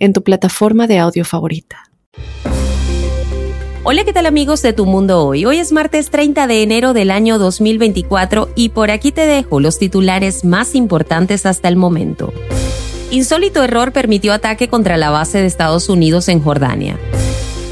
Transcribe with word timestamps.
en 0.00 0.12
tu 0.12 0.24
plataforma 0.24 0.88
de 0.88 0.98
audio 0.98 1.24
favorita. 1.24 1.84
Hola, 3.82 4.04
¿qué 4.04 4.12
tal 4.12 4.26
amigos 4.26 4.60
de 4.62 4.72
Tu 4.72 4.84
Mundo 4.84 5.24
Hoy? 5.24 5.46
Hoy 5.46 5.58
es 5.58 5.72
martes 5.72 6.10
30 6.10 6.46
de 6.46 6.62
enero 6.62 6.92
del 6.92 7.10
año 7.10 7.38
2024 7.38 8.50
y 8.54 8.70
por 8.70 8.90
aquí 8.90 9.12
te 9.12 9.26
dejo 9.26 9.60
los 9.60 9.78
titulares 9.78 10.44
más 10.44 10.74
importantes 10.74 11.46
hasta 11.46 11.68
el 11.68 11.76
momento. 11.76 12.32
Insólito 13.10 13.64
error 13.64 13.92
permitió 13.92 14.32
ataque 14.32 14.68
contra 14.68 14.96
la 14.96 15.10
base 15.10 15.38
de 15.38 15.46
Estados 15.46 15.88
Unidos 15.88 16.28
en 16.28 16.42
Jordania. 16.42 16.98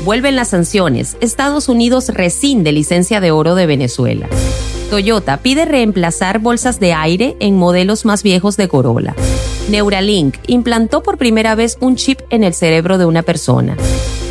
Vuelven 0.05 0.37
las 0.37 0.49
sanciones. 0.49 1.17
Estados 1.21 1.69
Unidos 1.69 2.09
rescinde 2.09 2.73
licencia 2.73 3.21
de 3.21 3.31
oro 3.31 3.55
de 3.55 3.67
Venezuela. 3.67 4.29
Toyota 4.91 5.37
pide 5.37 5.67
reemplazar 5.67 6.39
bolsas 6.39 6.81
de 6.81 6.95
aire 6.95 7.37
en 7.41 7.57
modelos 7.57 8.07
más 8.07 8.23
viejos 8.23 8.57
de 8.57 8.69
Corolla. 8.69 9.15
Neuralink 9.69 10.37
implantó 10.47 11.03
por 11.03 11.19
primera 11.19 11.55
vez 11.55 11.77
un 11.81 11.97
chip 11.97 12.21
en 12.31 12.43
el 12.43 12.55
cerebro 12.55 12.97
de 12.97 13.05
una 13.05 13.23
persona. 13.23 13.77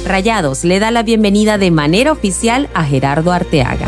Rayados 0.05 0.63
le 0.63 0.79
da 0.79 0.89
la 0.89 1.03
bienvenida 1.03 1.59
de 1.59 1.69
manera 1.69 2.11
oficial 2.11 2.69
a 2.73 2.83
Gerardo 2.83 3.31
Arteaga. 3.31 3.87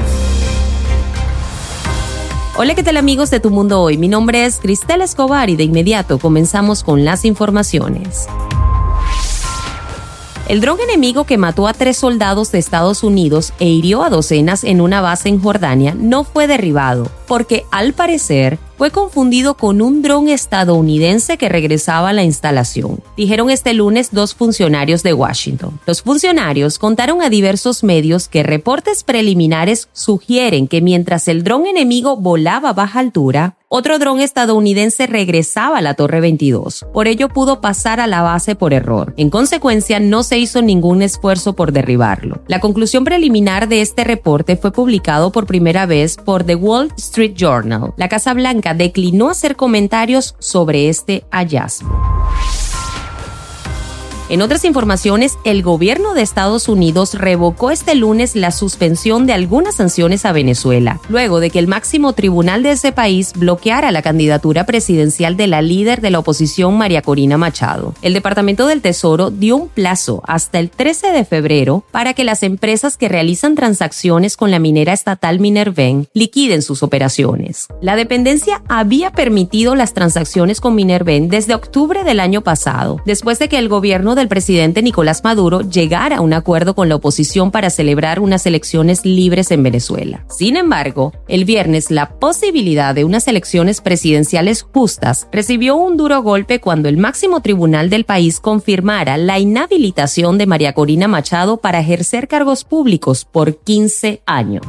Hola, 2.56 2.76
¿qué 2.76 2.84
tal 2.84 2.98
amigos 2.98 3.32
de 3.32 3.40
Tu 3.40 3.50
Mundo 3.50 3.82
Hoy? 3.82 3.98
Mi 3.98 4.08
nombre 4.08 4.46
es 4.46 4.60
Cristel 4.60 5.02
Escobar 5.02 5.50
y 5.50 5.56
de 5.56 5.64
inmediato 5.64 6.20
comenzamos 6.20 6.84
con 6.84 7.04
las 7.04 7.26
informaciones. 7.26 8.28
El 10.48 10.62
dron 10.62 10.80
enemigo 10.82 11.26
que 11.26 11.38
mató 11.38 11.68
a 11.68 11.74
tres 11.74 11.98
soldados 11.98 12.52
de 12.52 12.60
Estados 12.60 13.04
Unidos 13.04 13.54
e 13.60 13.66
hirió 13.66 14.04
a 14.04 14.10
docenas 14.10 14.64
en 14.64 14.82
una 14.82 15.00
base 15.00 15.30
en 15.30 15.42
Jordania 15.42 15.96
no 15.98 16.24
fue 16.24 16.48
derribado, 16.48 17.08
porque 17.28 17.66
al 17.72 17.94
parecer 17.94 18.60
fue 18.80 18.92
confundido 18.92 19.58
con 19.58 19.82
un 19.82 20.02
dron 20.02 20.30
estadounidense 20.30 21.38
que 21.38 21.50
regresaba 21.50 22.12
a 22.12 22.14
la 22.14 22.24
instalación, 22.24 23.02
dijeron 23.18 23.50
este 23.50 23.74
lunes 23.74 24.12
dos 24.14 24.34
funcionarios 24.34 25.04
de 25.04 25.14
Washington. 25.14 25.78
Los 25.86 26.02
funcionarios 26.02 26.80
contaron 26.80 27.22
a 27.22 27.30
diversos 27.30 27.84
medios 27.84 28.30
que 28.30 28.42
reportes 28.42 29.04
preliminares 29.04 29.90
sugieren 29.92 30.70
que 30.70 30.80
mientras 30.80 31.28
el 31.28 31.44
dron 31.44 31.68
enemigo 31.68 32.16
volaba 32.16 32.70
a 32.70 32.74
baja 32.74 33.02
altura, 33.02 33.58
otro 33.72 34.00
dron 34.00 34.20
estadounidense 34.20 35.06
regresaba 35.06 35.78
a 35.78 35.82
la 35.82 35.94
Torre 35.94 36.22
22. 36.22 36.88
Por 36.92 37.08
ello 37.08 37.30
pudo 37.30 37.62
pasar 37.62 38.00
a 38.00 38.08
la 38.08 38.24
base 38.24 38.56
por 38.56 38.74
error. 38.74 39.14
En 39.16 39.30
consecuencia, 39.30 40.00
no 40.00 40.24
se 40.24 40.40
hizo 40.40 40.64
ningún 40.64 41.04
esfuerzo 41.04 41.54
por 41.54 41.72
derribarlo. 41.72 42.42
La 42.48 42.60
conclusión 42.60 43.04
preliminar 43.04 43.68
de 43.68 43.82
este 43.82 44.04
reporte 44.04 44.58
fue 44.58 44.72
publicado 44.72 45.32
por 45.32 45.46
primera 45.46 45.86
vez 45.86 46.18
por 46.18 46.44
The 46.44 46.56
Wall 46.56 46.92
Street 46.98 47.34
Journal. 47.36 47.94
La 47.96 48.10
Casa 48.10 48.34
Blanca 48.34 48.74
declinó 48.74 49.30
hacer 49.30 49.56
comentarios 49.56 50.36
sobre 50.40 50.90
este 50.90 51.24
hallazgo. 51.30 51.90
En 54.30 54.44
otras 54.44 54.64
informaciones, 54.64 55.40
el 55.44 55.64
gobierno 55.64 56.14
de 56.14 56.22
Estados 56.22 56.70
Unidos 56.70 57.16
revocó 57.16 57.72
este 57.72 57.96
lunes 57.96 58.36
la 58.36 58.52
suspensión 58.52 59.26
de 59.26 59.34
algunas 59.34 59.78
sanciones 59.78 60.24
a 60.24 60.32
Venezuela, 60.32 61.02
luego 61.10 61.40
de 61.40 61.50
que 61.50 61.58
el 61.58 61.68
máximo 61.68 62.14
tribunal 62.14 62.62
de 62.62 62.74
ese 62.74 62.92
país 62.92 63.34
bloqueara 63.36 63.92
la 63.92 64.04
candidatura 64.04 64.68
presidencial 64.68 65.36
de 65.36 65.48
la 65.48 65.64
líder 65.64 66.00
de 66.02 66.12
la 66.12 66.20
oposición 66.20 66.78
María 66.78 67.02
Corina 67.02 67.40
Machado. 67.40 67.96
El 68.04 68.14
Departamento 68.14 68.68
del 68.68 68.84
Tesoro 68.84 69.32
dio 69.32 69.56
un 69.56 69.68
plazo 69.68 70.22
hasta 70.28 70.60
el 70.60 70.70
13 70.70 71.08
de 71.12 71.26
febrero 71.26 71.84
para 71.90 72.14
que 72.14 72.24
las 72.24 72.44
empresas 72.44 72.98
que 72.98 73.10
realizan 73.10 73.56
transacciones 73.56 74.38
con 74.38 74.52
la 74.52 74.60
minera 74.60 74.94
estatal 74.94 75.40
Minerven 75.40 76.08
liquiden 76.14 76.62
sus 76.62 76.84
operaciones. 76.84 77.68
La 77.82 77.96
dependencia 77.96 78.62
había 78.68 79.12
permitido 79.12 79.74
las 79.74 79.96
transacciones 79.96 80.62
con 80.62 80.76
Minerven 80.76 81.30
desde 81.30 81.56
octubre 81.56 82.04
del 82.04 82.20
año 82.20 82.42
pasado, 82.42 83.02
después 83.08 83.40
de 83.40 83.50
que 83.50 83.58
el 83.58 83.70
gobierno 83.70 84.19
del 84.20 84.28
presidente 84.28 84.84
Nicolás 84.84 85.24
Maduro 85.24 85.62
llegar 85.62 86.14
a 86.14 86.22
un 86.22 86.34
acuerdo 86.34 86.76
con 86.76 86.88
la 86.90 86.96
oposición 86.96 87.50
para 87.50 87.72
celebrar 87.72 88.20
unas 88.20 88.46
elecciones 88.46 89.06
libres 89.06 89.50
en 89.50 89.64
Venezuela. 89.64 90.24
Sin 90.30 90.56
embargo, 90.56 91.14
el 91.28 91.46
viernes 91.46 91.90
la 91.90 92.20
posibilidad 92.20 92.94
de 92.94 93.06
unas 93.06 93.28
elecciones 93.28 93.82
presidenciales 93.82 94.62
justas 94.62 95.28
recibió 95.32 95.76
un 95.76 95.98
duro 95.98 96.22
golpe 96.22 96.62
cuando 96.62 96.90
el 96.90 96.98
máximo 96.98 97.42
tribunal 97.42 97.90
del 97.90 98.06
país 98.06 98.40
confirmara 98.40 99.18
la 99.18 99.40
inhabilitación 99.40 100.38
de 100.38 100.46
María 100.46 100.74
Corina 100.74 101.08
Machado 101.08 101.58
para 101.58 101.80
ejercer 101.80 102.28
cargos 102.28 102.64
públicos 102.64 103.26
por 103.26 103.58
15 103.58 104.22
años. 104.26 104.66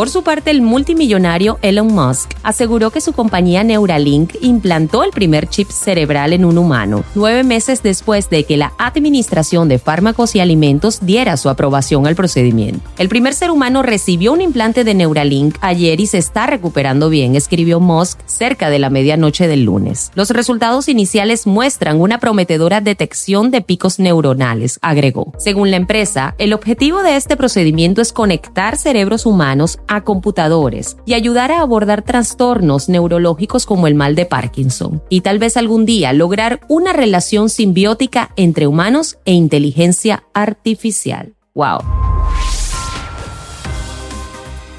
Por 0.00 0.08
su 0.08 0.22
parte, 0.22 0.50
el 0.50 0.62
multimillonario 0.62 1.58
Elon 1.60 1.88
Musk 1.88 2.30
aseguró 2.42 2.90
que 2.90 3.02
su 3.02 3.12
compañía 3.12 3.62
Neuralink 3.64 4.34
implantó 4.40 5.04
el 5.04 5.10
primer 5.10 5.46
chip 5.46 5.68
cerebral 5.68 6.32
en 6.32 6.46
un 6.46 6.56
humano, 6.56 7.04
nueve 7.14 7.44
meses 7.44 7.82
después 7.82 8.30
de 8.30 8.44
que 8.44 8.56
la 8.56 8.72
Administración 8.78 9.68
de 9.68 9.78
Fármacos 9.78 10.34
y 10.34 10.40
Alimentos 10.40 11.00
diera 11.02 11.36
su 11.36 11.50
aprobación 11.50 12.06
al 12.06 12.14
procedimiento. 12.14 12.80
El 12.96 13.10
primer 13.10 13.34
ser 13.34 13.50
humano 13.50 13.82
recibió 13.82 14.32
un 14.32 14.40
implante 14.40 14.84
de 14.84 14.94
Neuralink 14.94 15.58
ayer 15.60 16.00
y 16.00 16.06
se 16.06 16.16
está 16.16 16.46
recuperando 16.46 17.10
bien, 17.10 17.36
escribió 17.36 17.78
Musk 17.78 18.20
cerca 18.24 18.70
de 18.70 18.78
la 18.78 18.88
medianoche 18.88 19.48
del 19.48 19.64
lunes. 19.64 20.12
Los 20.14 20.30
resultados 20.30 20.88
iniciales 20.88 21.46
muestran 21.46 22.00
una 22.00 22.18
prometedora 22.20 22.80
detección 22.80 23.50
de 23.50 23.60
picos 23.60 23.98
neuronales, 23.98 24.78
agregó. 24.80 25.34
Según 25.36 25.70
la 25.70 25.76
empresa, 25.76 26.34
el 26.38 26.54
objetivo 26.54 27.02
de 27.02 27.16
este 27.16 27.36
procedimiento 27.36 28.00
es 28.00 28.14
conectar 28.14 28.78
cerebros 28.78 29.26
humanos 29.26 29.78
a 29.90 30.04
computadores 30.04 30.96
y 31.04 31.12
ayudar 31.12 31.52
a 31.52 31.60
abordar 31.60 32.02
trastornos 32.02 32.88
neurológicos 32.88 33.66
como 33.66 33.88
el 33.88 33.94
mal 33.94 34.14
de 34.14 34.24
Parkinson 34.24 35.02
y 35.10 35.20
tal 35.20 35.38
vez 35.38 35.58
algún 35.58 35.84
día 35.84 36.14
lograr 36.14 36.60
una 36.68 36.94
relación 36.94 37.50
simbiótica 37.50 38.30
entre 38.36 38.66
humanos 38.66 39.18
e 39.26 39.32
inteligencia 39.32 40.24
artificial. 40.32 41.34
¡Wow! 41.54 42.19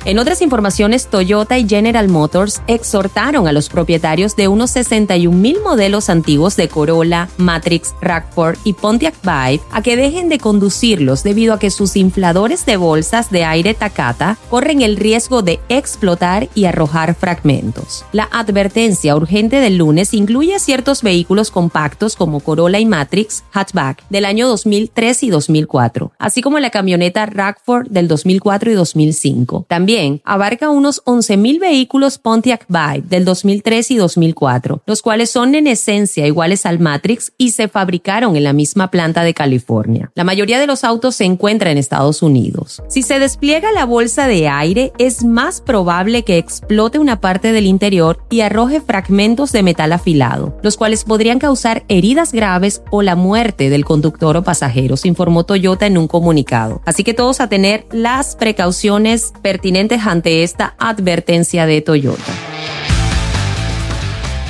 En 0.04 0.18
otras 0.18 0.42
informaciones, 0.42 1.06
Toyota 1.06 1.60
y 1.60 1.70
General 1.70 2.08
Motors 2.08 2.64
exhortaron 2.66 3.48
a 3.48 3.52
los 3.52 3.70
propietarios 3.70 4.36
de 4.36 4.48
unos 4.48 4.72
61 4.72 5.38
mil 5.38 5.62
modelos 5.62 6.10
antiguos 6.10 6.56
de 6.56 6.70
Corolla, 6.70 7.30
Matrix, 7.38 7.94
Rockford 8.02 8.58
y 8.64 8.74
Pontiac 8.74 9.14
Vibe 9.22 9.62
a 9.72 9.84
que 9.84 9.96
dejen 9.96 10.28
de 10.28 10.40
conducirlos 10.40 11.22
debido 11.22 11.54
a 11.54 11.60
que 11.60 11.70
sus 11.70 11.96
infladores 11.96 12.66
de 12.66 12.78
bolsas 12.78 13.30
de 13.30 13.44
aire 13.44 13.76
Takata 13.76 14.40
corren 14.50 14.82
el 14.82 14.98
riesgo 14.98 15.44
de 15.44 15.60
explotar 15.70 16.50
y 16.56 16.66
arrojar 16.66 17.14
fragmentos. 17.14 18.04
La 18.12 18.28
advertencia 18.32 19.16
urgente 19.16 19.58
del 19.58 19.78
lunes 19.78 20.16
incluye 20.16 20.58
ciertos 20.58 21.04
vehículos 21.04 21.52
compactos 21.52 22.16
como 22.16 22.40
Corolla 22.40 22.80
y 22.80 22.88
Matrix 22.88 23.44
hatchback 23.52 24.04
del 24.10 24.26
año 24.26 24.48
2003 24.48 25.22
y 25.22 25.30
2004, 25.30 26.12
así 26.18 26.42
como 26.42 26.58
la 26.58 26.72
camioneta 26.72 27.28
Rockford 27.28 27.90
del 27.90 28.08
2004 28.08 28.72
y 28.72 28.74
2005. 28.74 29.66
También 29.68 29.91
abarca 30.24 30.69
unos 30.69 31.03
11.000 31.06 31.59
vehículos 31.59 32.18
Pontiac 32.18 32.66
Vibe 32.68 33.07
del 33.07 33.25
2003 33.25 33.91
y 33.91 33.97
2004, 33.97 34.84
los 34.85 35.02
cuales 35.02 35.29
son 35.29 35.56
en 35.56 35.68
esencia 35.68 36.25
iguales 36.28 36.66
al 36.66 36.79
Matrix 36.79 37.34
y 37.38 37.52
se 37.52 37.68
fabricaron 37.68 38.35
en 38.35 38.44
la 38.44 38.53
misma 38.53 38.90
planta 38.90 39.24
de 39.24 39.34
California. 39.34 40.11
La 40.16 40.23
mayoría 40.23 40.59
de 40.59 40.67
los 40.67 40.84
autos 40.84 41.16
se 41.16 41.26
encuentra 41.26 41.72
en 41.72 41.78
Estados 41.78 42.22
Unidos. 42.22 42.82
Si 42.88 43.02
se 43.02 43.20
despliega 43.20 43.72
la 43.72 43.85
bolsa 43.85 44.28
de 44.28 44.47
aire, 44.47 44.93
es 44.97 45.23
más 45.23 45.61
probable 45.61 46.23
que 46.23 46.37
explote 46.37 46.99
una 46.99 47.20
parte 47.20 47.52
del 47.52 47.66
interior 47.66 48.23
y 48.29 48.41
arroje 48.41 48.82
fragmentos 48.82 49.52
de 49.52 49.64
metal 49.64 49.91
afilado, 49.91 50.58
los 50.64 50.78
cuales 50.78 51.03
podrían 51.03 51.40
causar 51.40 51.84
heridas 51.87 52.32
graves 52.32 52.82
o 52.91 53.02
la 53.02 53.16
muerte 53.16 53.70
del 53.70 53.85
conductor 53.85 54.37
o 54.37 54.44
pasajeros, 54.44 55.05
informó 55.05 55.44
Toyota 55.44 55.85
en 55.85 55.97
un 55.97 56.08
comunicado. 56.08 56.82
Así 56.85 57.03
que 57.03 57.14
todos 57.14 57.41
a 57.41 57.49
tener 57.49 57.85
las 57.91 58.35
precauciones 58.35 59.34
pertinentes 59.41 59.81
ante 59.90 60.44
esta 60.44 60.76
advertencia 60.78 61.66
de 61.66 61.82
Toyota. 61.82 62.41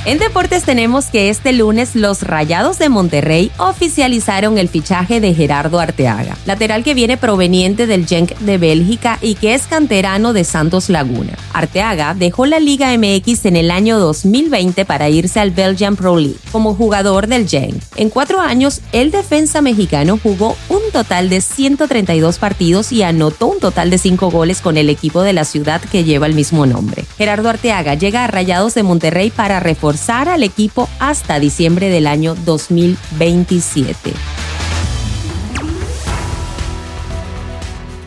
En 0.04 0.18
deportes 0.18 0.64
tenemos 0.64 1.06
que 1.06 1.30
este 1.30 1.54
lunes 1.54 1.96
los 1.96 2.24
Rayados 2.24 2.80
de 2.80 2.90
Monterrey 2.90 3.52
oficializaron 3.60 4.58
el 4.58 4.68
fichaje 4.68 5.20
de 5.22 5.36
Gerardo 5.36 5.80
Arteaga, 5.80 6.36
lateral 6.48 6.84
que 6.84 6.96
viene 6.96 7.18
proveniente 7.18 7.86
del 7.86 8.08
Genk 8.08 8.36
de 8.40 8.58
Bélgica 8.58 9.20
y 9.22 9.36
que 9.36 9.54
es 9.54 9.68
canterano 9.68 10.34
de 10.34 10.44
Santos 10.44 10.90
Laguna. 10.90 11.38
Arteaga 11.54 12.16
dejó 12.16 12.48
la 12.48 12.60
Liga 12.60 12.98
MX 12.98 13.46
en 13.46 13.56
el 13.56 13.70
año 13.70 14.00
2020 14.00 14.86
para 14.86 15.08
irse 15.08 15.40
al 15.40 15.52
Belgian 15.52 15.96
Pro 15.96 16.18
League 16.18 16.40
como 16.52 16.74
jugador 16.74 17.28
del 17.28 17.48
Genk. 17.48 17.80
En 17.96 18.10
cuatro 18.10 18.42
años, 18.42 18.82
el 18.94 19.12
defensa 19.12 19.62
mexicano 19.62 20.20
jugó 20.22 20.58
un 20.70 20.82
total 20.92 21.30
de 21.30 21.42
132 21.42 22.40
partidos 22.40 22.92
y 22.92 23.04
anotó 23.04 23.46
un 23.46 23.60
total 23.60 23.92
de 23.92 24.00
cinco 24.00 24.32
goles 24.32 24.62
con 24.62 24.78
el 24.78 24.90
equipo 24.90 25.22
de 25.22 25.34
la 25.34 25.46
ciudad 25.46 25.80
que 25.80 26.04
lleva 26.04 26.26
el 26.26 26.34
mismo 26.34 26.66
nombre. 26.66 27.06
Gerardo 27.20 27.50
Arteaga 27.50 27.94
llega 27.94 28.24
a 28.24 28.28
Rayados 28.28 28.74
de 28.74 28.82
Monterrey 28.82 29.30
para 29.30 29.60
reforzar 29.60 29.91
al 30.30 30.44
equipo 30.44 30.90
hasta 31.00 31.40
diciembre 31.40 31.90
del 31.90 32.08
año 32.08 32.36
2027. 32.36 34.41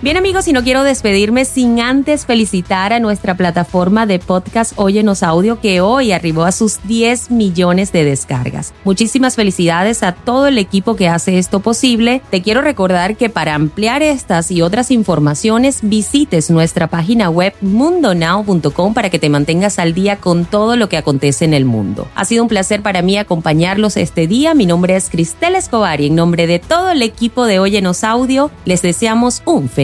Bien 0.04 0.18
amigos, 0.18 0.46
y 0.48 0.52
no 0.52 0.62
quiero 0.62 0.84
despedirme 0.84 1.46
sin 1.46 1.80
antes 1.80 2.26
felicitar 2.26 2.92
a 2.92 3.00
nuestra 3.00 3.38
plataforma 3.38 4.04
de 4.04 4.18
podcast 4.18 4.74
Óyenos 4.76 5.22
Audio 5.22 5.62
que 5.62 5.80
hoy 5.80 6.12
arribó 6.12 6.44
a 6.44 6.52
sus 6.52 6.86
10 6.86 7.30
millones 7.30 7.90
de 7.90 8.04
descargas. 8.04 8.74
Muchísimas 8.84 9.34
felicidades 9.34 10.02
a 10.02 10.12
todo 10.12 10.48
el 10.48 10.58
equipo 10.58 10.94
que 10.94 11.08
hace 11.08 11.38
esto 11.38 11.60
posible. 11.60 12.20
Te 12.28 12.42
quiero 12.42 12.60
recordar 12.60 13.16
que 13.16 13.30
para 13.30 13.54
ampliar 13.54 14.02
estas 14.02 14.50
y 14.50 14.60
otras 14.60 14.90
informaciones 14.90 15.78
visites 15.80 16.50
nuestra 16.50 16.88
página 16.88 17.30
web 17.30 17.54
mundonow.com 17.62 18.92
para 18.92 19.08
que 19.08 19.18
te 19.18 19.30
mantengas 19.30 19.78
al 19.78 19.94
día 19.94 20.16
con 20.16 20.44
todo 20.44 20.76
lo 20.76 20.90
que 20.90 20.98
acontece 20.98 21.46
en 21.46 21.54
el 21.54 21.64
mundo. 21.64 22.08
Ha 22.14 22.26
sido 22.26 22.42
un 22.42 22.50
placer 22.50 22.82
para 22.82 23.00
mí 23.00 23.16
acompañarlos 23.16 23.96
este 23.96 24.26
día. 24.26 24.52
Mi 24.52 24.66
nombre 24.66 24.96
es 24.96 25.08
Cristel 25.08 25.54
Escobar 25.54 26.02
y 26.02 26.08
en 26.08 26.14
nombre 26.14 26.46
de 26.46 26.58
todo 26.58 26.90
el 26.90 27.00
equipo 27.00 27.46
de 27.46 27.58
Óyenos 27.58 28.04
Audio 28.04 28.50
les 28.66 28.82
deseamos 28.82 29.40
un 29.46 29.70